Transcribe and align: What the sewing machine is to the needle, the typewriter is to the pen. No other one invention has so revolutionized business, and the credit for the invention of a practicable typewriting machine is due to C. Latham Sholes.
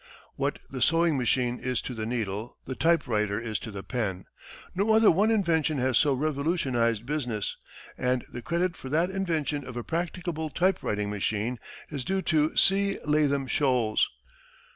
What 0.35 0.57
the 0.67 0.81
sewing 0.81 1.15
machine 1.15 1.59
is 1.59 1.79
to 1.83 1.93
the 1.93 2.07
needle, 2.07 2.57
the 2.65 2.73
typewriter 2.73 3.39
is 3.39 3.59
to 3.59 3.69
the 3.69 3.83
pen. 3.83 4.25
No 4.73 4.93
other 4.95 5.11
one 5.11 5.29
invention 5.29 5.77
has 5.77 5.95
so 5.95 6.15
revolutionized 6.15 7.05
business, 7.05 7.55
and 7.99 8.25
the 8.27 8.41
credit 8.41 8.75
for 8.75 8.89
the 8.89 9.03
invention 9.03 9.63
of 9.63 9.77
a 9.77 9.83
practicable 9.83 10.49
typewriting 10.49 11.11
machine 11.11 11.59
is 11.91 12.03
due 12.03 12.23
to 12.23 12.57
C. 12.57 12.97
Latham 13.05 13.45
Sholes. 13.45 14.07